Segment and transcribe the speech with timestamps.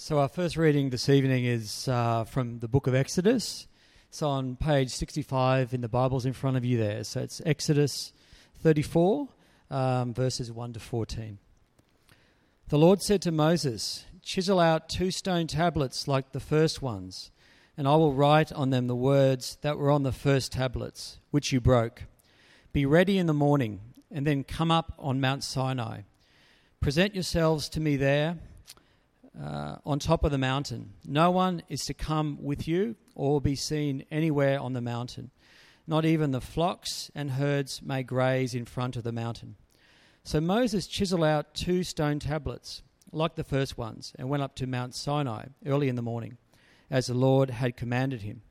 [0.00, 3.66] So, our first reading this evening is uh, from the book of Exodus.
[4.08, 7.02] It's on page 65 in the Bibles in front of you there.
[7.02, 8.12] So, it's Exodus
[8.62, 9.28] 34,
[9.72, 11.38] um, verses 1 to 14.
[12.68, 17.32] The Lord said to Moses, Chisel out two stone tablets like the first ones,
[17.76, 21.52] and I will write on them the words that were on the first tablets, which
[21.52, 22.04] you broke.
[22.72, 23.80] Be ready in the morning,
[24.12, 26.02] and then come up on Mount Sinai.
[26.80, 28.38] Present yourselves to me there
[29.40, 30.92] uh, on top of the mountain.
[31.04, 35.30] No one is to come with you or be seen anywhere on the mountain.
[35.86, 39.56] Not even the flocks and herds may graze in front of the mountain.
[40.24, 44.66] So Moses chiseled out two stone tablets, like the first ones, and went up to
[44.66, 46.36] Mount Sinai early in the morning,
[46.90, 48.42] as the Lord had commanded him.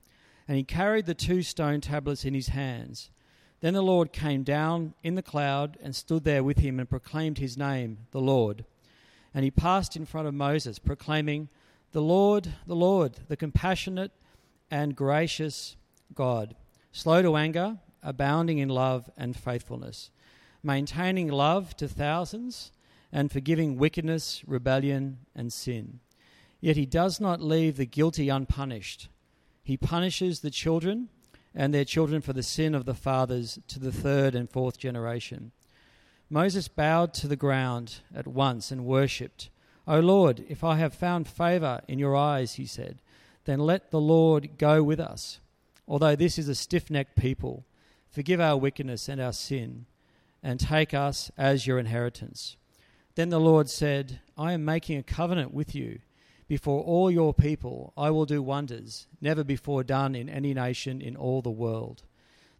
[0.47, 3.11] And he carried the two stone tablets in his hands.
[3.59, 7.37] Then the Lord came down in the cloud and stood there with him and proclaimed
[7.37, 8.65] his name, the Lord.
[9.37, 11.49] And he passed in front of Moses, proclaiming,
[11.91, 14.11] The Lord, the Lord, the compassionate
[14.71, 15.75] and gracious
[16.15, 16.55] God,
[16.91, 20.09] slow to anger, abounding in love and faithfulness,
[20.63, 22.71] maintaining love to thousands,
[23.11, 25.99] and forgiving wickedness, rebellion, and sin.
[26.59, 29.07] Yet he does not leave the guilty unpunished.
[29.61, 31.09] He punishes the children
[31.53, 35.51] and their children for the sin of the fathers to the third and fourth generation.
[36.29, 39.49] Moses bowed to the ground at once and worshipped.
[39.87, 43.01] O Lord, if I have found favor in your eyes, he said,
[43.45, 45.39] then let the Lord go with us.
[45.87, 47.65] Although this is a stiff necked people,
[48.09, 49.85] forgive our wickedness and our sin,
[50.43, 52.57] and take us as your inheritance.
[53.15, 55.99] Then the Lord said, I am making a covenant with you.
[56.49, 61.15] Before all your people, I will do wonders, never before done in any nation in
[61.15, 62.03] all the world.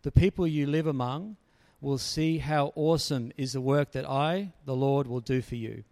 [0.03, 1.35] The people you live among,
[1.79, 5.83] will see how awesome is the work that I, the Lord, will do for you.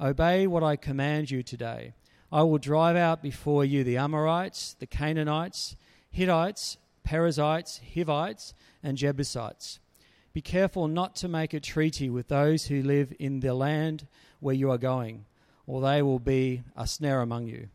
[0.00, 1.94] Obey what I command you today.
[2.30, 5.76] I will drive out before you the Amorites, the Canaanites,
[6.10, 9.80] Hittites, Perizzites, Hivites, and Jebusites.
[10.32, 14.06] Be careful not to make a treaty with those who live in the land
[14.40, 15.26] where you are going,
[15.66, 17.68] or they will be a snare among you.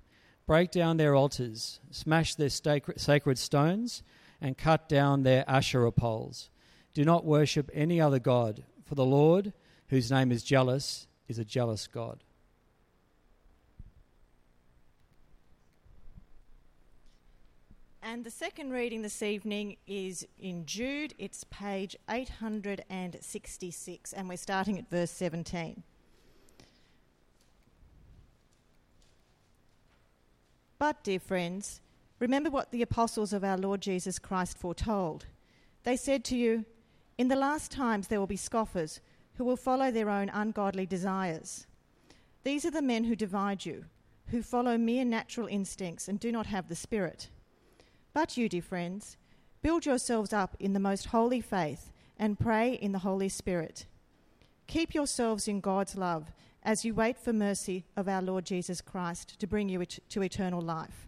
[0.48, 4.02] Break down their altars, smash their sacred stones,
[4.42, 6.50] and cut down their Asherah poles.
[6.98, 9.54] Do not worship any other God, for the Lord,
[9.90, 12.24] whose name is jealous, is a jealous God.
[18.02, 21.14] And the second reading this evening is in Jude.
[21.20, 25.84] It's page 866, and we're starting at verse 17.
[30.80, 31.80] But, dear friends,
[32.18, 35.28] remember what the apostles of our Lord Jesus Christ foretold.
[35.84, 36.66] They said to you,
[37.18, 39.00] in the last times there will be scoffers
[39.36, 41.68] who will follow their own ungodly desires.
[42.44, 43.86] These are the men who divide you,
[44.28, 47.30] who follow mere natural instincts and do not have the Spirit.
[48.14, 49.18] But you, dear friends,
[49.62, 53.86] build yourselves up in the most holy faith and pray in the Holy Spirit.
[54.68, 56.32] Keep yourselves in God's love
[56.64, 60.62] as you wait for mercy of our Lord Jesus Christ to bring you to eternal
[60.62, 61.08] life.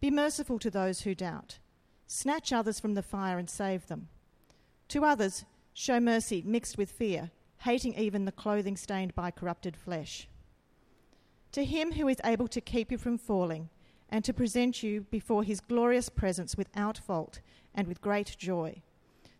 [0.00, 1.58] Be merciful to those who doubt.
[2.06, 4.08] Snatch others from the fire and save them.
[4.90, 10.28] To others, show mercy mixed with fear, hating even the clothing stained by corrupted flesh.
[11.52, 13.70] To him who is able to keep you from falling
[14.08, 17.40] and to present you before his glorious presence without fault
[17.72, 18.82] and with great joy.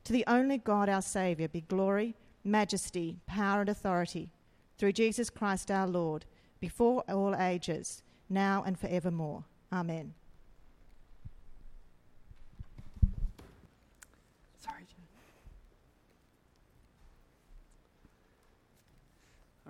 [0.04, 4.30] To the only God our Saviour be glory, majesty, power, and authority
[4.78, 6.26] through Jesus Christ our Lord,
[6.60, 9.44] before all ages, now and forevermore.
[9.72, 10.14] Amen.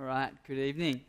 [0.01, 1.03] All right, good evening.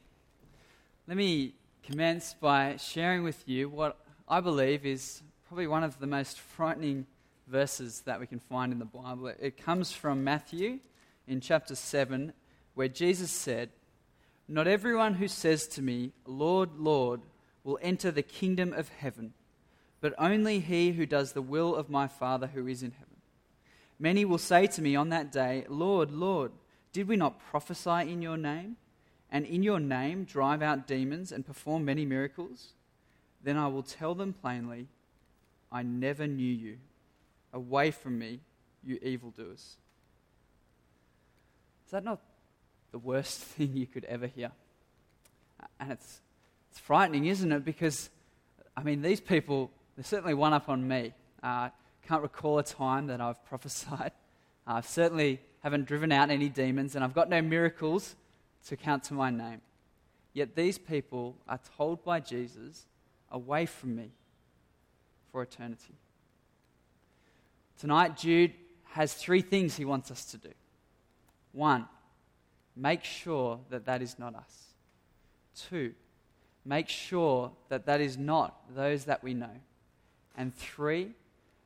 [1.08, 3.98] Let me commence by sharing with you what
[4.28, 7.06] I believe is probably one of the most frightening
[7.48, 9.28] verses that we can find in the Bible.
[9.28, 10.80] It comes from Matthew
[11.26, 12.34] in chapter 7,
[12.74, 13.70] where Jesus said,
[14.50, 17.22] Not everyone who says to me, Lord, Lord,
[17.64, 19.32] will enter the kingdom of heaven,
[20.02, 23.16] but only he who does the will of my Father who is in heaven.
[23.98, 26.52] Many will say to me on that day, Lord, Lord,
[26.92, 28.76] did we not prophesy in your name?
[29.32, 32.74] And in your name drive out demons and perform many miracles?
[33.44, 34.88] Then I will tell them plainly,
[35.72, 36.78] I never knew you.
[37.54, 38.40] Away from me,
[38.84, 39.78] you evildoers.
[41.86, 42.20] Is that not
[42.92, 44.52] the worst thing you could ever hear?
[45.80, 46.22] And it's,
[46.70, 47.64] it's frightening, isn't it?
[47.64, 48.10] Because,
[48.76, 51.14] I mean, these people, they're certainly one up on me.
[51.42, 51.70] Uh,
[52.08, 54.12] can't recall a time that I've prophesied.
[54.68, 58.16] I uh, certainly haven't driven out any demons, and I've got no miracles
[58.68, 59.62] to count to my name.
[60.34, 62.86] Yet these people are told by Jesus,
[63.32, 64.12] away from me
[65.32, 65.96] for eternity.
[67.80, 68.54] Tonight, Jude
[68.92, 70.52] has three things he wants us to do.
[71.54, 71.88] One,
[72.76, 74.68] make sure that that is not us.
[75.56, 75.94] Two,
[76.66, 79.50] make sure that that is not those that we know.
[80.38, 81.12] And three,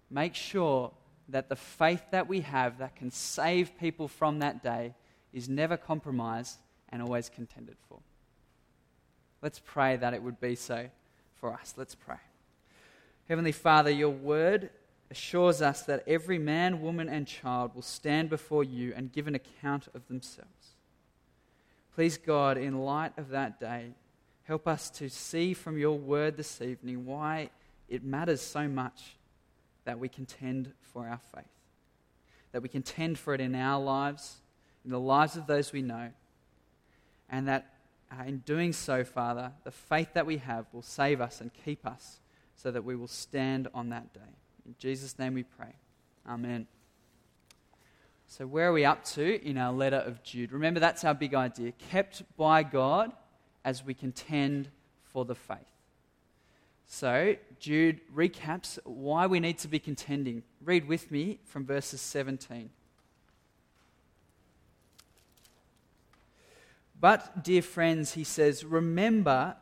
[0.09, 0.91] make sure
[1.29, 4.93] that the faith that we have that can save people from that day
[5.33, 6.59] is never compromised
[6.89, 7.99] and always contended for.
[9.41, 10.89] Let's pray that it would be so
[11.39, 11.73] for us.
[11.77, 12.17] Let's pray.
[13.27, 14.69] Heavenly Father, your word
[15.11, 19.35] assures us that every man, woman, and child will stand before you and give an
[19.35, 20.75] account of themselves.
[21.93, 23.93] Please, God, in light of that day,
[24.43, 27.49] help us to see from your word this evening why
[27.87, 29.15] it matters so much
[29.85, 31.45] that we contend for our faith,
[32.51, 34.37] that we contend for it in our lives,
[34.83, 36.09] in the lives of those we know,
[37.29, 37.73] and that
[38.11, 41.85] uh, in doing so, Father, the faith that we have will save us and keep
[41.85, 42.19] us
[42.55, 44.19] so that we will stand on that day.
[44.65, 45.75] In Jesus' name we pray.
[46.27, 46.67] Amen.
[48.27, 50.51] So, where are we up to in our letter of Jude?
[50.51, 53.11] Remember, that's our big idea kept by God
[53.63, 54.69] as we contend
[55.03, 55.57] for the faith.
[56.87, 60.43] So, Jude recaps why we need to be contending.
[60.63, 62.69] Read with me from verses 17.
[66.99, 69.55] But, dear friends, he says, remember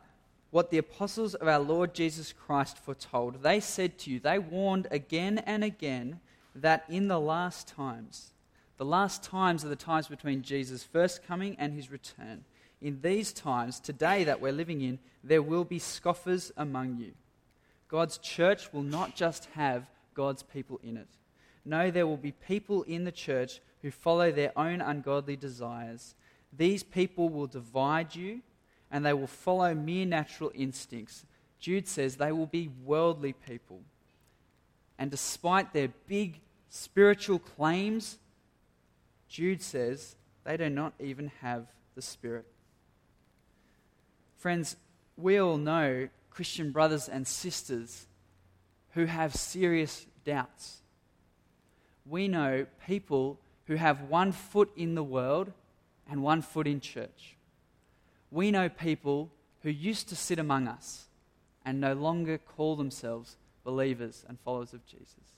[0.50, 3.42] what the apostles of our Lord Jesus Christ foretold.
[3.42, 6.20] They said to you, they warned again and again
[6.54, 8.32] that in the last times,
[8.76, 12.44] the last times are the times between Jesus' first coming and his return.
[12.80, 17.12] In these times, today that we're living in, there will be scoffers among you.
[17.88, 21.08] God's church will not just have God's people in it.
[21.64, 26.14] No, there will be people in the church who follow their own ungodly desires
[26.56, 28.40] these people will divide you
[28.90, 31.24] and they will follow mere natural instincts.
[31.58, 33.80] Jude says they will be worldly people.
[34.98, 38.18] And despite their big spiritual claims,
[39.28, 42.46] Jude says they do not even have the Spirit.
[44.36, 44.76] Friends,
[45.16, 48.06] we all know Christian brothers and sisters
[48.90, 50.82] who have serious doubts.
[52.06, 55.52] We know people who have one foot in the world
[56.08, 57.36] and one foot in church.
[58.30, 59.30] We know people
[59.62, 61.06] who used to sit among us
[61.64, 65.34] and no longer call themselves believers and followers of Jesus.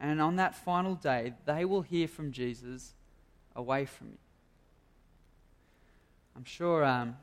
[0.00, 2.94] And on that final day, they will hear from Jesus
[3.54, 4.18] away from me.
[6.36, 7.16] I'm sure um,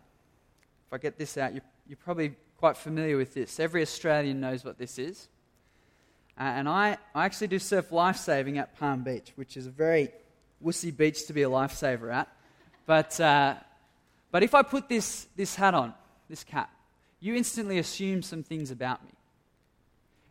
[0.88, 3.60] if I get this out, you're, you're, probably quite familiar with this.
[3.60, 5.28] Every Australian knows what this is.
[6.40, 10.10] Uh, and I, I actually do surf lifesaving at Palm Beach, which is a very
[10.64, 12.28] wussy beach to be a lifesaver at.
[12.86, 13.56] But, uh,
[14.32, 15.94] but if I put this, this hat on,
[16.30, 16.70] this cap,
[17.20, 19.12] you instantly assume some things about me.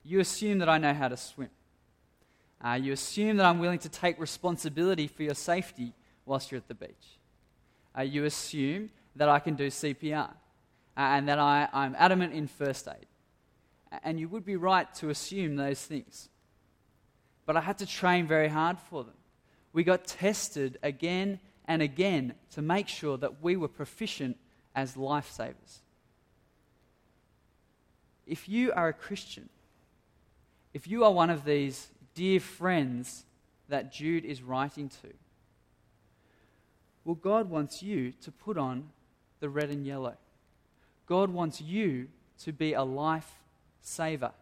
[0.05, 1.50] You assume that I know how to swim.
[2.62, 5.93] Uh, you assume that I'm willing to take responsibility for your safety
[6.27, 7.19] whilst you're at the beach.
[7.97, 10.32] Uh, you assume that I can do CPR uh,
[10.97, 13.06] and that I, I'm adamant in first aid.
[14.05, 16.29] And you would be right to assume those things.
[17.47, 19.15] But I had to train very hard for them
[19.72, 24.37] we got tested again and again to make sure that we were proficient
[24.75, 25.81] as lifesavers.
[28.27, 29.48] If you are a Christian,
[30.72, 33.24] if you are one of these dear friends
[33.69, 35.12] that Jude is writing to,
[37.05, 38.91] well, God wants you to put on
[39.41, 40.17] the red and yellow.
[41.06, 42.08] God wants you
[42.44, 43.31] to be a life
[43.81, 44.32] saver,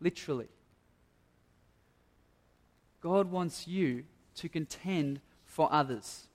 [0.00, 0.48] literally.
[3.00, 4.04] God wants you
[4.36, 6.26] to contend for others.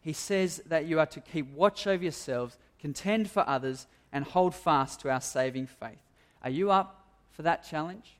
[0.00, 4.54] He says that you are to keep watch over yourselves, contend for others, and hold
[4.54, 6.02] fast to our saving faith.
[6.42, 8.16] Are you up for that challenge?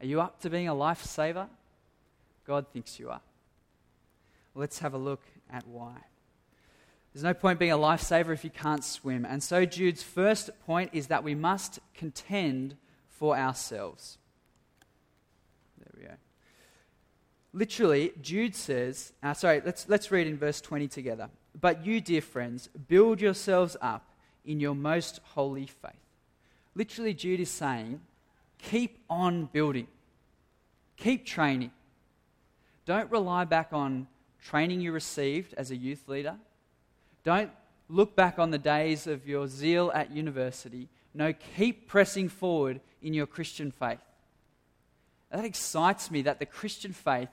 [0.00, 1.48] Are you up to being a lifesaver?
[2.46, 3.20] God thinks you are.
[4.54, 5.96] let's have a look at why.
[7.12, 9.24] There's no point being a lifesaver if you can't swim.
[9.24, 12.76] And so Jude's first point is that we must contend
[13.08, 14.18] for ourselves.
[17.54, 21.30] Literally, Jude says, uh, sorry, let's, let's read in verse 20 together.
[21.58, 24.04] But you, dear friends, build yourselves up
[24.44, 25.92] in your most holy faith.
[26.74, 28.00] Literally, Jude is saying,
[28.58, 29.86] keep on building,
[30.96, 31.70] keep training.
[32.86, 34.08] Don't rely back on
[34.44, 36.34] training you received as a youth leader.
[37.22, 37.52] Don't
[37.88, 40.88] look back on the days of your zeal at university.
[41.14, 44.00] No, keep pressing forward in your Christian faith.
[45.30, 47.28] That excites me that the Christian faith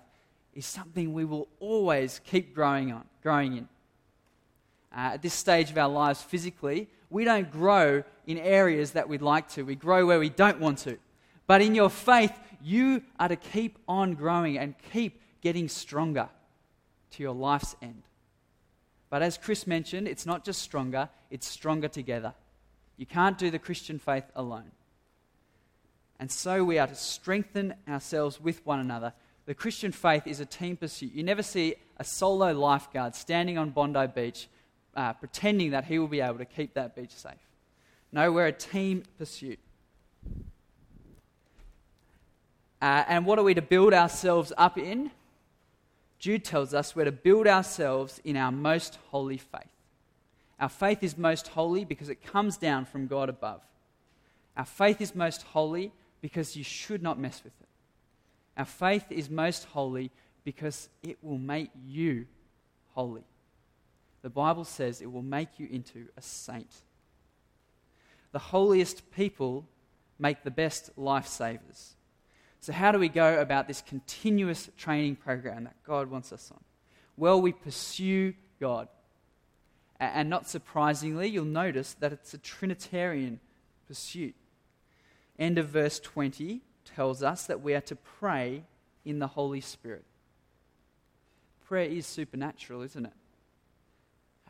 [0.53, 3.67] is something we will always keep growing on, growing in.
[4.91, 9.22] uh, at this stage of our lives physically, we don't grow in areas that we'd
[9.22, 9.63] like to.
[9.63, 10.98] We grow where we don't want to.
[11.48, 16.29] But in your faith, you are to keep on growing and keep getting stronger
[17.12, 18.03] to your life's end.
[19.10, 22.34] But as Chris mentioned, it's not just stronger, it's stronger together.
[22.98, 24.72] You can't do the Christian faith alone.
[26.20, 29.13] And so we are to strengthen ourselves with one another.
[29.51, 31.12] The Christian faith is a team pursuit.
[31.12, 34.48] You never see a solo lifeguard standing on Bondi Beach
[34.96, 37.34] uh, pretending that he will be able to keep that beach safe.
[38.13, 39.60] No, we're a team pursuit.
[42.81, 45.12] Uh, and what are we to build ourselves up in?
[46.17, 49.67] Jude tells us we're to build ourselves in our most holy faith.
[50.62, 53.60] Our faith is most holy because it comes down from God above.
[54.55, 55.91] Our faith is most holy
[56.22, 57.67] because you should not mess with it.
[58.58, 60.12] Our faith is most holy
[60.43, 62.25] because it will make you
[62.93, 63.24] holy.
[64.22, 66.74] The Bible says it will make you into a saint.
[68.31, 69.65] The holiest people
[70.20, 71.93] make the best lifesavers.
[72.60, 76.60] So, how do we go about this continuous training program that God wants us on?
[77.17, 78.88] Well, we pursue God.
[80.00, 83.39] And not surprisingly, you'll notice that it's a Trinitarian
[83.88, 84.36] pursuit.
[85.38, 86.62] End of verse 20
[86.96, 88.64] tells us that we are to pray
[89.06, 90.04] in the Holy Spirit.
[91.68, 93.14] Prayer is supernatural, isn't it?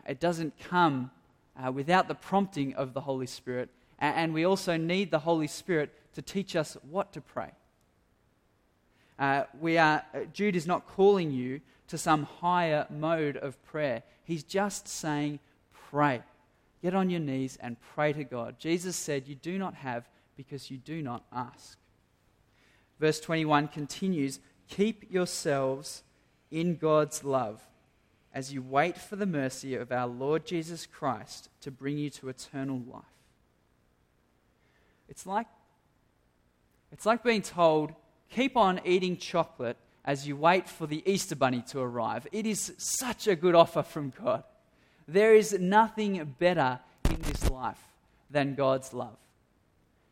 [0.07, 1.11] It doesn't come
[1.55, 3.69] uh, without the prompting of the Holy Spirit.
[3.99, 7.51] And we also need the Holy Spirit to teach us what to pray.
[9.19, 14.01] Uh, we are, uh, Jude is not calling you to some higher mode of prayer.
[14.23, 15.39] He's just saying,
[15.91, 16.23] pray.
[16.81, 18.57] Get on your knees and pray to God.
[18.57, 21.77] Jesus said, You do not have because you do not ask.
[23.01, 24.39] Verse 21 continues
[24.69, 26.03] Keep yourselves
[26.51, 27.59] in God's love
[28.31, 32.29] as you wait for the mercy of our Lord Jesus Christ to bring you to
[32.29, 33.03] eternal life.
[35.09, 35.47] It's like,
[36.91, 37.91] it's like being told,
[38.29, 42.27] keep on eating chocolate as you wait for the Easter bunny to arrive.
[42.31, 44.43] It is such a good offer from God.
[45.07, 46.79] There is nothing better
[47.09, 47.81] in this life
[48.29, 49.17] than God's love.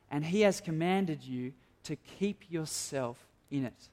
[0.09, 1.53] And He has commanded you
[1.83, 3.17] to keep yourself
[3.49, 3.89] in it.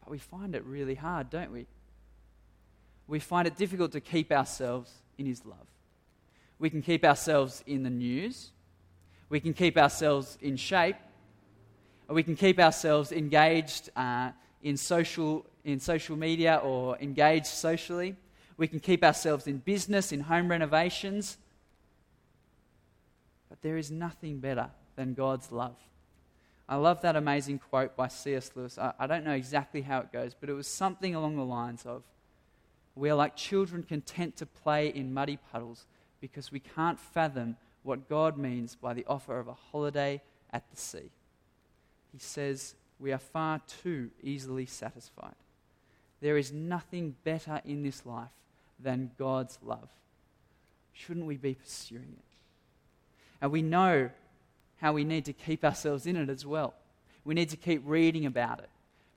[0.00, 1.66] But we find it really hard, don't we?
[3.06, 5.66] We find it difficult to keep ourselves in His love.
[6.58, 8.50] We can keep ourselves in the news.
[9.28, 10.96] We can keep ourselves in shape
[12.12, 14.30] we can keep ourselves engaged uh,
[14.62, 18.16] in, social, in social media or engaged socially.
[18.56, 21.38] We can keep ourselves in business, in home renovations.
[23.48, 25.76] But there is nothing better than God's love.
[26.68, 28.52] I love that amazing quote by C.S.
[28.54, 28.78] Lewis.
[28.78, 31.84] I, I don't know exactly how it goes, but it was something along the lines
[31.84, 32.02] of
[32.94, 35.86] We are like children content to play in muddy puddles
[36.20, 40.76] because we can't fathom what God means by the offer of a holiday at the
[40.76, 41.10] sea
[42.12, 45.34] he says, we are far too easily satisfied.
[46.20, 48.30] There is nothing better in this life
[48.78, 49.88] than God's love.
[50.92, 52.24] Shouldn't we be pursuing it?
[53.40, 54.10] And we know
[54.82, 56.74] how we need to keep ourselves in it as well.
[57.24, 58.68] We need to keep reading about it.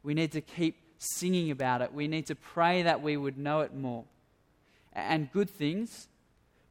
[0.04, 1.92] We need to keep singing about it.
[1.92, 4.04] We need to pray that we would know it more.
[4.94, 6.08] And good things,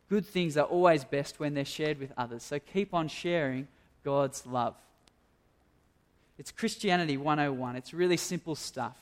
[0.08, 2.44] good things are always best when they're shared with others.
[2.44, 3.66] So keep on sharing
[4.04, 4.76] God's love.
[6.38, 7.74] It's Christianity 101.
[7.74, 8.96] It's really simple stuff.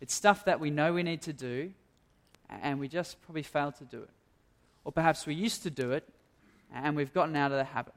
[0.00, 1.72] It's stuff that we know we need to do,
[2.48, 4.10] and we just probably fail to do it.
[4.84, 6.08] Or perhaps we used to do it,
[6.74, 7.94] and we've gotten out of the habit.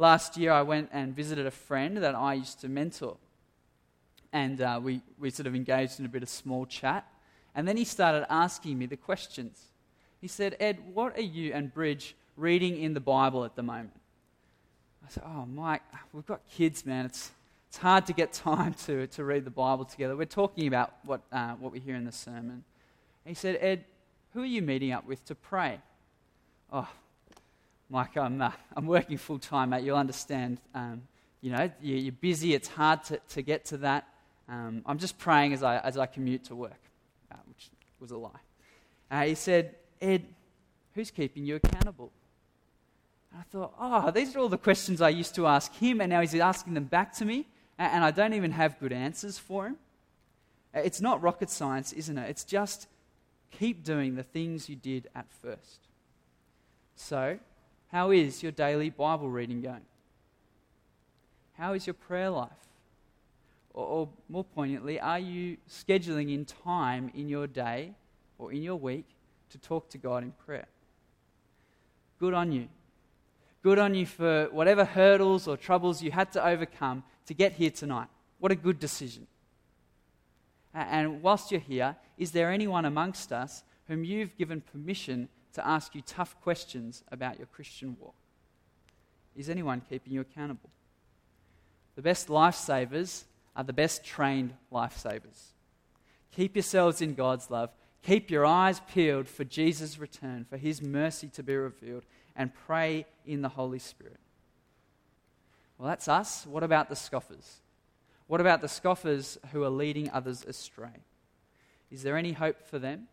[0.00, 3.18] Last year, I went and visited a friend that I used to mentor.
[4.32, 7.06] And uh, we, we sort of engaged in a bit of small chat.
[7.54, 9.62] And then he started asking me the questions.
[10.18, 14.00] He said, Ed, what are you and Bridge reading in the Bible at the moment?
[15.04, 15.82] I said, Oh, Mike,
[16.14, 17.04] we've got kids, man.
[17.04, 17.30] It's,
[17.68, 20.16] it's hard to get time to, to read the Bible together.
[20.16, 22.64] We're talking about what, uh, what we hear in the sermon.
[23.26, 23.84] he said, Ed,
[24.32, 25.78] who are you meeting up with to pray?
[26.72, 26.88] Oh,
[27.90, 29.84] Mike, I'm, uh, I'm working full time, mate.
[29.84, 30.58] You'll understand.
[30.74, 31.02] Um,
[31.40, 32.54] you know, you're busy.
[32.54, 34.06] It's hard to, to get to that.
[34.48, 36.80] Um, I'm just praying as I, as I commute to work,
[37.30, 37.68] uh, which
[37.98, 38.30] was a lie.
[39.10, 40.24] Uh, he said, Ed,
[40.94, 42.10] who's keeping you accountable?
[43.32, 46.10] And I thought, oh, these are all the questions I used to ask him, and
[46.10, 47.46] now he's asking them back to me
[47.80, 49.76] and I don't even have good answers for him.
[50.74, 52.28] It's not rocket science, isn't it?
[52.28, 52.86] It's just
[53.50, 55.88] keep doing the things you did at first.
[56.94, 57.38] So,
[57.92, 59.84] how is your daily Bible reading going?
[61.54, 62.50] How is your prayer life?
[63.72, 67.94] Or, or, more poignantly, are you scheduling in time in your day
[68.40, 69.04] or in your week
[69.50, 70.66] to talk to God in prayer.
[72.18, 72.68] Good on you.
[73.62, 77.70] Good on you for whatever hurdles or troubles you had to overcome to get here
[77.70, 78.08] tonight.
[78.38, 79.26] What a good decision.
[80.72, 85.94] And whilst you're here, is there anyone amongst us whom you've given permission to ask
[85.94, 88.14] you tough questions about your Christian walk?
[89.36, 90.70] Is anyone keeping you accountable?
[91.96, 93.24] The best lifesavers
[93.56, 95.52] are the best trained lifesavers.
[96.34, 97.70] Keep yourselves in God's love.
[98.02, 102.04] Keep your eyes peeled for Jesus' return, for his mercy to be revealed,
[102.36, 104.20] and pray in the Holy Spirit.
[105.76, 106.46] Well, that's us.
[106.46, 107.60] What about the scoffers?
[108.26, 111.04] What about the scoffers who are leading others astray?
[111.90, 113.08] Is there any hope for them?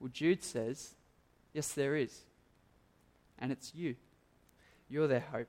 [0.00, 0.94] Well, Jude says,
[1.52, 2.20] yes, there is.
[3.38, 3.96] And it's you.
[4.88, 5.48] You're their hope.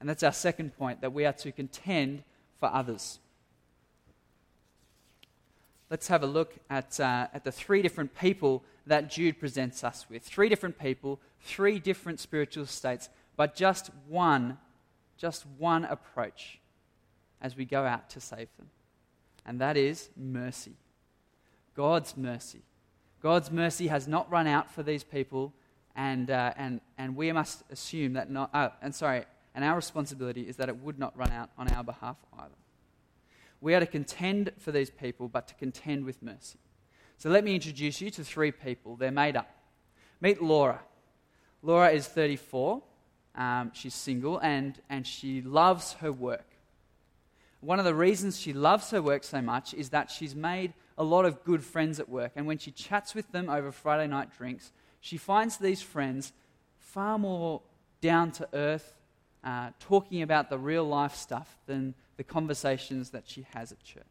[0.00, 2.24] And that's our second point that we are to contend
[2.58, 3.18] for others.
[5.90, 10.06] Let's have a look at, uh, at the three different people that Jude presents us
[10.08, 10.22] with.
[10.22, 14.58] Three different people, three different spiritual states, but just one,
[15.16, 16.58] just one approach
[17.40, 18.70] as we go out to save them.
[19.44, 20.72] And that is mercy.
[21.76, 22.62] God's mercy.
[23.22, 25.52] God's mercy has not run out for these people,
[25.94, 29.24] and, uh, and, and we must assume that not, uh, and sorry,
[29.54, 32.54] and our responsibility is that it would not run out on our behalf either.
[33.60, 36.58] We are to contend for these people, but to contend with mercy.
[37.16, 38.96] So let me introduce you to three people.
[38.96, 39.48] They're made up.
[40.20, 40.80] Meet Laura.
[41.62, 42.82] Laura is 34.
[43.36, 46.46] Um, she's single and, and she loves her work.
[47.60, 51.04] One of the reasons she loves her work so much is that she's made a
[51.04, 52.32] lot of good friends at work.
[52.36, 56.32] And when she chats with them over Friday night drinks, she finds these friends
[56.78, 57.62] far more
[58.00, 58.96] down to earth,
[59.44, 64.04] uh, talking about the real life stuff than the conversations that she has at church.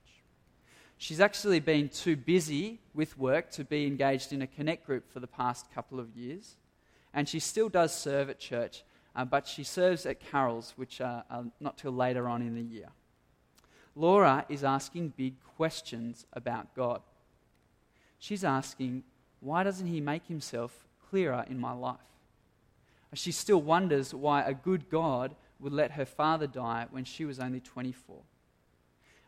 [0.98, 5.20] She's actually been too busy with work to be engaged in a connect group for
[5.20, 6.58] the past couple of years.
[7.14, 8.84] And she still does serve at church,
[9.16, 12.62] uh, but she serves at carols, which are, are not till later on in the
[12.62, 12.90] year.
[13.96, 17.02] Laura is asking big questions about God.
[18.20, 19.04] She's asking,
[19.40, 21.98] why doesn't he make himself clearer in my life?
[23.14, 27.40] She still wonders why a good God would let her father die when she was
[27.40, 28.18] only 24.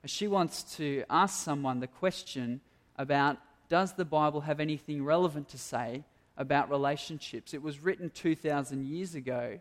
[0.05, 2.61] She wants to ask someone the question
[2.97, 3.37] about
[3.69, 6.03] does the Bible have anything relevant to say
[6.37, 7.53] about relationships?
[7.53, 9.59] It was written 2,000 years ago.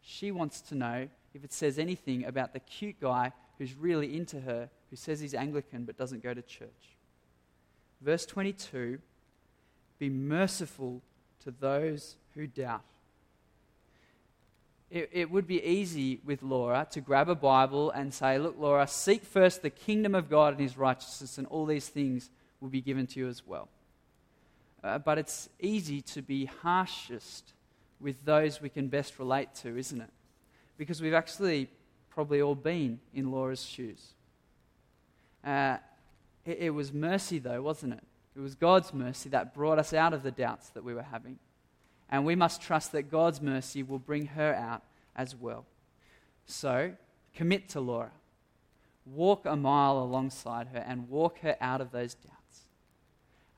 [0.00, 4.40] She wants to know if it says anything about the cute guy who's really into
[4.40, 6.96] her, who says he's Anglican but doesn't go to church.
[8.00, 8.98] Verse 22
[10.00, 11.00] Be merciful
[11.44, 12.82] to those who doubt
[14.90, 18.86] it, it would be easy with Laura to grab a Bible and say, Look, Laura,
[18.86, 22.28] seek first the kingdom of God and his righteousness, and all these things
[22.60, 23.68] will be given to you as well.
[24.82, 27.52] Uh, but it's easy to be harshest
[28.00, 30.10] with those we can best relate to, isn't it?
[30.76, 31.68] Because we've actually
[32.20, 34.12] probably all been in Laura's shoes.
[35.42, 35.78] Uh,
[36.44, 38.02] it, it was mercy, though, wasn't it?
[38.36, 41.38] It was God's mercy that brought us out of the doubts that we were having
[42.10, 44.82] and we must trust that God's mercy will bring her out
[45.16, 45.64] as well.
[46.44, 46.92] So,
[47.34, 48.10] commit to Laura.
[49.06, 52.66] Walk a mile alongside her and walk her out of those doubts.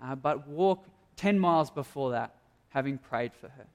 [0.01, 2.37] Uh, but walk 10 miles before that,
[2.68, 3.66] having prayed for her.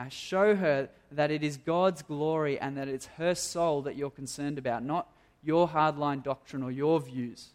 [0.00, 4.08] Uh, show her that it is God's glory and that it's her soul that you're
[4.08, 7.50] concerned about, not your hardline doctrine or your views.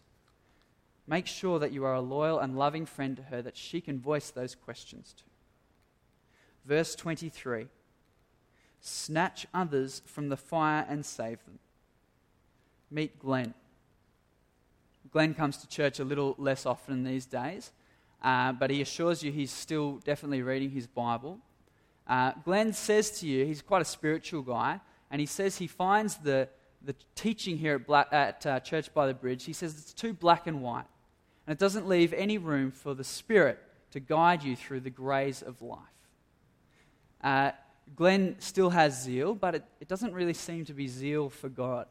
[1.08, 3.98] Make sure that you are a loyal and loving friend to her that she can
[3.98, 5.24] voice those questions to.
[6.64, 7.66] Verse 23
[8.80, 11.58] Snatch others from the fire and save them.
[12.92, 13.54] Meet Glenn.
[15.10, 17.72] Glenn comes to church a little less often these days,
[18.22, 21.40] uh, but he assures you he's still definitely reading his Bible.
[22.06, 26.16] Uh, Glenn says to you, he's quite a spiritual guy, and he says he finds
[26.16, 26.48] the,
[26.82, 30.12] the teaching here at, Black, at uh, Church by the Bridge, he says it's too
[30.12, 30.86] black and white,
[31.46, 33.58] and it doesn't leave any room for the Spirit
[33.90, 35.80] to guide you through the greys of life.
[37.22, 37.50] Uh,
[37.94, 41.86] Glenn still has zeal, but it, it, doesn't really seem to be zeal for God.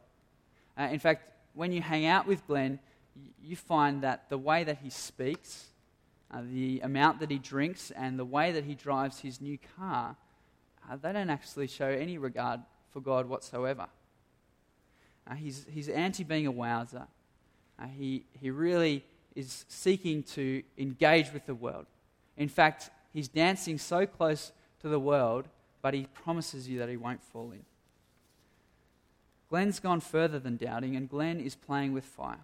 [0.77, 2.79] Uh, in fact, when you hang out with Glenn,
[3.41, 5.67] you find that the way that he speaks,
[6.31, 10.15] uh, the amount that he drinks, and the way that he drives his new car,
[10.89, 12.61] uh, they don't actually show any regard
[12.91, 13.87] for God whatsoever.
[15.29, 17.07] Uh, he's, he's anti being a wowser.
[17.79, 19.03] Uh, he, he really
[19.35, 21.85] is seeking to engage with the world.
[22.37, 25.47] In fact, he's dancing so close to the world,
[25.81, 27.65] but he promises you that he won't fall in.
[29.49, 32.39] Glenn's gone further than doubting, and Glenn is playing with fire.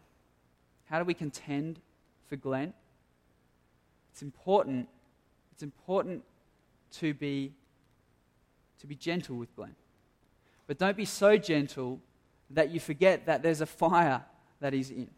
[0.85, 1.79] How do we contend
[2.27, 2.73] for Glenn?
[4.11, 4.87] It's important.
[5.53, 6.23] It's important
[6.93, 7.53] to be,
[8.79, 9.75] to be gentle with Glenn.
[10.67, 11.99] But don't be so gentle
[12.49, 14.23] that you forget that there's a fire
[14.59, 15.09] that he's in.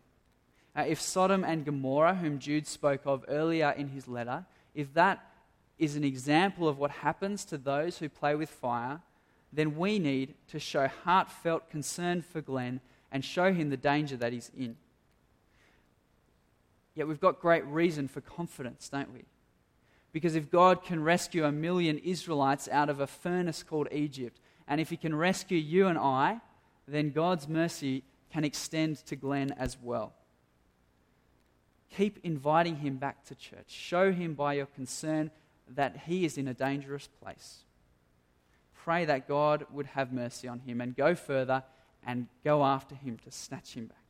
[0.75, 5.23] Uh, if Sodom and Gomorrah, whom Jude spoke of earlier in his letter, if that
[5.77, 9.01] is an example of what happens to those who play with fire,
[9.51, 12.79] then we need to show heartfelt concern for Glenn
[13.11, 14.75] and show him the danger that he's in.
[16.95, 19.25] Yet we've got great reason for confidence, don't we?
[20.11, 24.79] Because if God can rescue a million Israelites out of a furnace called Egypt, and
[24.79, 26.39] if he can rescue you and I,
[26.87, 30.13] then God's mercy can extend to Glenn as well.
[31.97, 33.67] Keep inviting him back to church.
[33.67, 35.31] Show him by your concern
[35.67, 37.59] that he is in a dangerous place.
[38.83, 41.63] Pray that God would have mercy on him and go further
[42.05, 44.02] and go after him to snatch him back.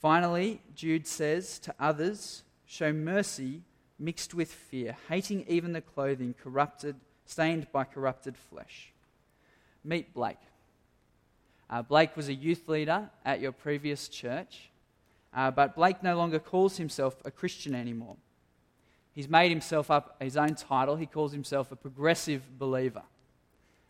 [0.00, 3.62] Finally, Jude says to others, show mercy
[3.98, 8.92] mixed with fear, hating even the clothing corrupted, stained by corrupted flesh.
[9.84, 10.38] Meet Blake.
[11.70, 14.70] Uh, Blake was a youth leader at your previous church,
[15.34, 18.16] uh, but Blake no longer calls himself a Christian anymore.
[19.14, 20.96] He's made himself up his own title.
[20.96, 23.02] He calls himself a progressive believer.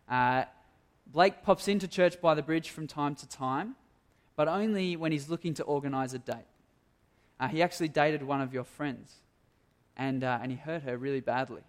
[0.09, 0.45] Uh,
[1.07, 3.75] Blake pops into church by the bridge from time to time,
[4.37, 6.47] but only when he's looking to organise a date.
[7.39, 9.15] Uh, he actually dated one of your friends,
[9.97, 11.63] and, uh, and he hurt her really badly.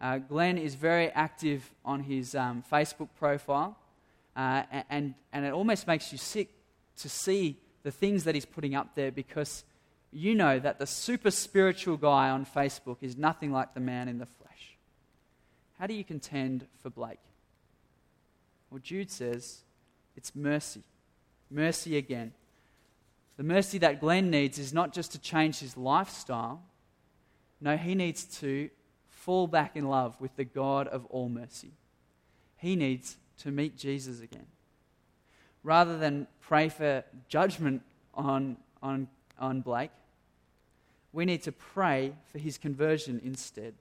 [0.00, 3.76] Uh, Glenn is very active on his um, Facebook profile,
[4.34, 6.50] uh, and, and it almost makes you sick
[6.98, 9.64] to see the things that he's putting up there because
[10.12, 14.18] you know that the super spiritual guy on Facebook is nothing like the man in
[14.18, 14.76] the flesh.
[15.78, 17.18] How do you contend for Blake?
[18.70, 19.62] Well, Jude says
[20.16, 20.82] it's mercy.
[21.50, 22.32] Mercy again.
[23.36, 26.62] The mercy that Glenn needs is not just to change his lifestyle,
[27.60, 28.70] no, he needs to
[29.08, 31.72] fall back in love with the God of all mercy.
[32.56, 34.46] He needs to meet Jesus again.
[35.62, 37.82] Rather than pray for judgment
[38.14, 39.90] on, on, on Blake,
[41.12, 43.74] we need to pray for his conversion instead.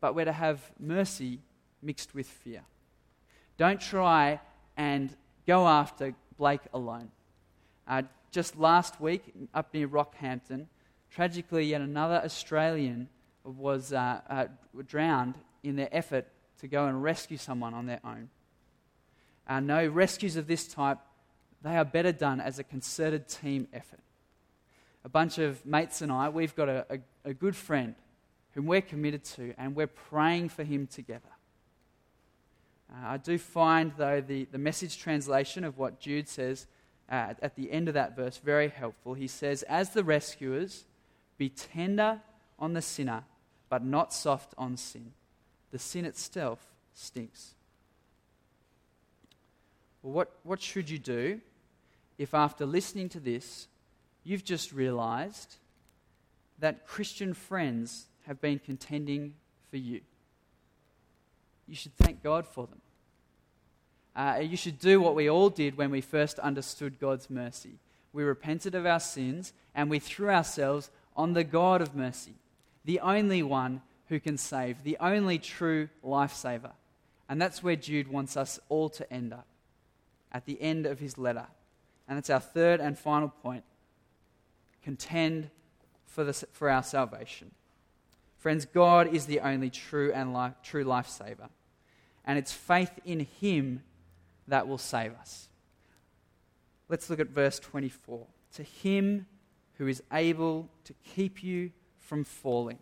[0.00, 1.40] But we're to have mercy
[1.82, 2.62] mixed with fear.
[3.56, 4.40] Don't try
[4.76, 5.14] and
[5.48, 7.10] go after Blake alone.
[7.88, 9.22] Uh, just last week,
[9.54, 10.66] up near Rockhampton,
[11.10, 13.08] tragically, yet another Australian
[13.42, 14.44] was uh, uh,
[14.86, 16.26] drowned in their effort
[16.60, 18.28] to go and rescue someone on their own.
[19.48, 20.98] Uh, no, rescues of this type,
[21.62, 24.00] they are better done as a concerted team effort.
[25.02, 27.94] A bunch of mates and I, we've got a, a, a good friend
[28.52, 31.30] whom we're committed to, and we're praying for him together.
[32.90, 36.66] Uh, I do find, though, the, the message translation of what Jude says
[37.10, 39.14] uh, at the end of that verse very helpful.
[39.14, 40.84] He says, As the rescuers,
[41.36, 42.20] be tender
[42.58, 43.24] on the sinner,
[43.68, 45.12] but not soft on sin.
[45.70, 46.60] The sin itself
[46.94, 47.54] stinks.
[50.02, 51.40] Well, what, what should you do
[52.18, 53.68] if, after listening to this,
[54.24, 55.56] you've just realized
[56.58, 59.34] that Christian friends have been contending
[59.70, 60.00] for you?
[61.68, 62.80] You should thank God for them.
[64.16, 67.74] Uh, you should do what we all did when we first understood God's mercy.
[68.12, 72.34] We repented of our sins and we threw ourselves on the God of mercy,
[72.84, 76.72] the only one who can save, the only true lifesaver.
[77.28, 79.46] And that's where Jude wants us all to end up,
[80.32, 81.46] at the end of his letter.
[82.08, 83.64] And it's our third and final point
[84.82, 85.50] contend
[86.06, 87.50] for, the, for our salvation.
[88.38, 91.48] Friends, God is the only true and life, true lifesaver
[92.28, 93.82] and it's faith in Him
[94.46, 95.48] that will save us.
[96.88, 98.26] Let's look at verse 24.
[98.54, 99.26] To Him
[99.78, 102.78] who is able to keep you from falling.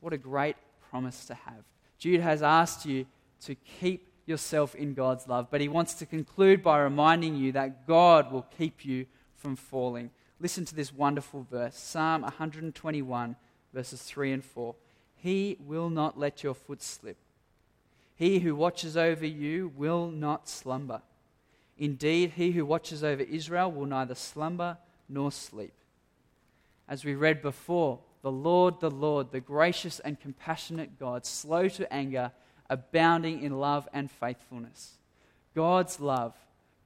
[0.00, 0.56] What a great
[0.90, 1.64] promise to have.
[1.98, 3.06] Jude has asked you
[3.44, 7.86] to keep yourself in God's love, but he wants to conclude by reminding you that
[7.86, 9.06] God will keep you
[9.36, 10.10] from falling.
[10.38, 13.36] Listen to this wonderful verse Psalm 121,
[13.72, 14.74] verses 3 and 4.
[15.16, 17.16] He will not let your foot slip.
[18.16, 21.02] He who watches over you will not slumber.
[21.78, 25.74] Indeed, he who watches over Israel will neither slumber nor sleep.
[26.88, 31.92] As we read before, the Lord, the Lord, the gracious and compassionate God, slow to
[31.92, 32.30] anger,
[32.70, 34.94] abounding in love and faithfulness.
[35.54, 36.34] God's love,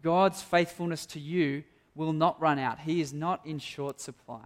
[0.03, 2.81] God's faithfulness to you will not run out.
[2.81, 4.45] He is not in short supply.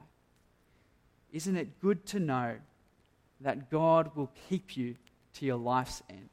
[1.32, 2.56] Isn't it good to know
[3.40, 4.96] that God will keep you
[5.34, 6.28] to your life's end?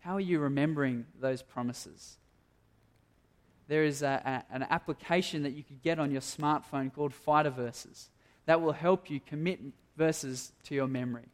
[0.00, 2.16] How are you remembering those promises?
[3.68, 7.50] There is a, a, an application that you could get on your smartphone called Fighter
[7.50, 8.10] Verses.
[8.46, 9.60] that will help you commit
[9.96, 11.28] verses to your memory.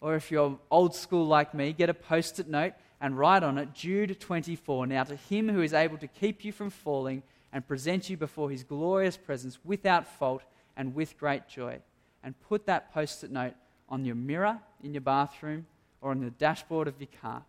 [0.00, 3.58] Or if you're old school like me, get a post it note and write on
[3.58, 4.86] it Jude 24.
[4.86, 7.22] Now, to him who is able to keep you from falling
[7.52, 10.42] and present you before his glorious presence without fault
[10.76, 11.78] and with great joy.
[12.24, 13.54] And put that post it note
[13.88, 15.66] on your mirror in your bathroom
[16.00, 17.42] or on the dashboard of your car.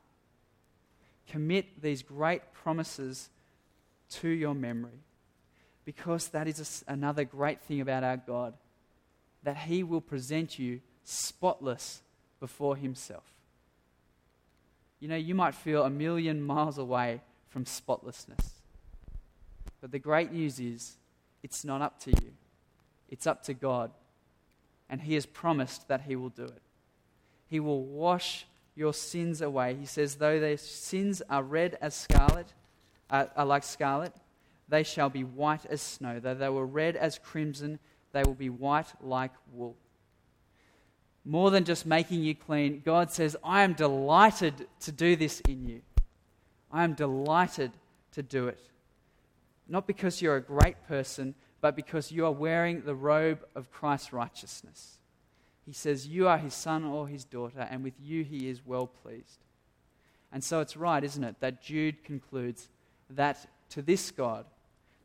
[1.27, 3.29] Commit these great promises
[4.09, 4.99] to your memory
[5.86, 8.53] because that is another great thing about our God
[9.43, 12.01] that He will present you spotless
[12.39, 13.23] before Himself.
[14.99, 18.53] You know, you might feel a million miles away from spotlessness.
[19.81, 20.95] But the great news is,
[21.43, 22.31] it's not up to you,
[23.13, 23.91] it's up to God.
[24.89, 26.62] And He has promised that He will do it.
[27.47, 29.76] He will wash your sins away.
[29.80, 32.54] He says, though their sins are red as scarlet,
[33.12, 34.13] uh, are like scarlet,
[34.67, 36.19] they shall be white as snow.
[36.19, 37.78] Though they were red as crimson,
[38.13, 39.76] they will be white like wool.
[41.23, 45.67] More than just making you clean, God says, I am delighted to do this in
[45.67, 45.82] you.
[46.71, 47.73] I am delighted
[48.13, 48.60] to do it.
[49.67, 54.12] Not because you're a great person, but because you are wearing the robe of Christ's
[54.12, 54.97] righteousness.
[55.65, 58.86] He says, You are his son or his daughter, and with you he is well
[58.86, 59.39] pleased.
[60.34, 62.67] And so it's right, isn't it, that Jude concludes
[63.12, 64.45] that to this God,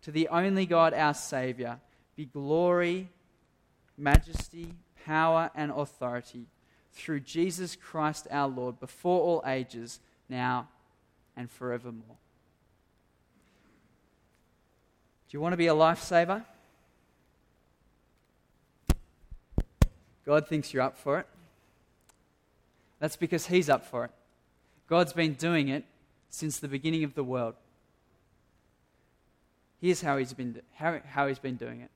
[0.02, 1.78] to the only God, our Saviour,
[2.16, 3.08] be glory,
[3.96, 4.74] majesty,
[5.06, 6.46] power, and authority
[6.90, 10.66] through Jesus Christ our Lord, before all ages, now
[11.36, 12.16] and forevermore.
[15.28, 16.44] Do you want to be a lifesaver?
[20.24, 21.26] God thinks you're up for it.
[22.98, 24.10] That's because He's up for it.
[24.88, 25.84] God's been doing it
[26.30, 27.54] since the beginning of the world.
[29.80, 31.90] Here's how he's been, how, how he's been doing it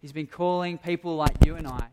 [0.00, 1.88] He's been calling people like you and I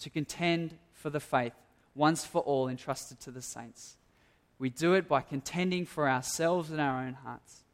[0.00, 1.52] to contend for the faith
[1.94, 3.96] once for all entrusted to the saints.
[4.58, 7.64] We do it by contending for ourselves and our own hearts.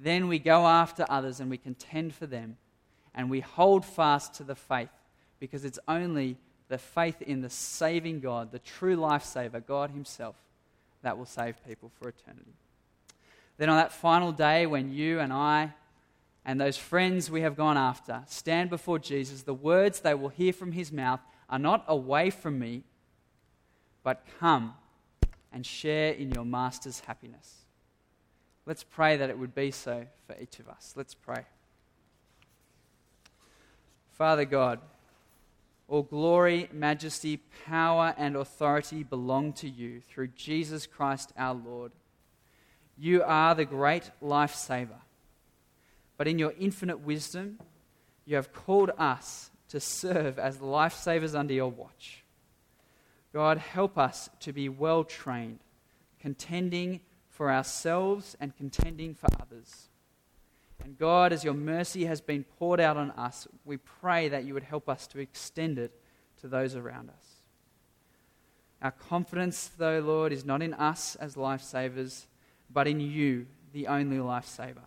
[0.00, 2.56] Then we go after others and we contend for them.
[3.14, 4.88] And we hold fast to the faith
[5.38, 6.36] because it's only
[6.68, 10.36] the faith in the saving God, the true lifesaver, God Himself,
[11.02, 12.54] that will save people for eternity.
[13.58, 15.74] Then on that final day when you and I
[16.46, 20.54] and those friends we have gone after stand before Jesus, the words they will hear
[20.54, 22.84] from his mouth are not away from me,
[24.02, 24.74] but come
[25.52, 27.59] and share in your master's happiness.
[28.70, 30.94] Let's pray that it would be so for each of us.
[30.96, 31.44] Let's pray.
[34.12, 34.78] Father God,
[35.88, 41.90] all glory, majesty, power, and authority belong to you through Jesus Christ our Lord.
[42.96, 45.00] You are the great lifesaver
[46.20, 47.58] but in your infinite wisdom,
[48.26, 52.24] you have called us to serve as lifesavers under your watch.
[53.32, 55.60] God, help us to be well trained,
[56.20, 57.00] contending
[57.40, 59.88] for ourselves and contending for others.
[60.84, 64.52] And God, as your mercy has been poured out on us, we pray that you
[64.52, 65.90] would help us to extend it
[66.42, 67.36] to those around us.
[68.82, 72.26] Our confidence, though, Lord, is not in us as lifesavers,
[72.68, 74.84] but in you, the only lifesaver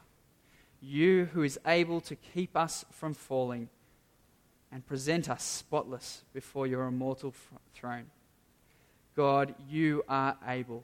[0.79, 3.67] you who is able to keep us from falling
[4.71, 7.33] and present us spotless before your immortal
[7.73, 8.11] throne.
[9.15, 10.83] God, you are able.